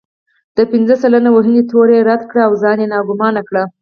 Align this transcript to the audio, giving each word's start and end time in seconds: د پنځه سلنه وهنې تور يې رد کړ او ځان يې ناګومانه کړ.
د 0.57 0.59
پنځه 0.71 0.95
سلنه 1.03 1.29
وهنې 1.33 1.63
تور 1.69 1.87
يې 1.95 1.99
رد 2.09 2.21
کړ 2.29 2.37
او 2.47 2.51
ځان 2.61 2.77
يې 2.83 2.87
ناګومانه 2.93 3.41
کړ. 3.47 3.55